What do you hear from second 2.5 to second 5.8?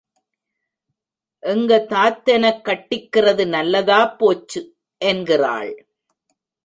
கட்டிக்கிறது நல்லதாப் போச்சு! என்கிறான்.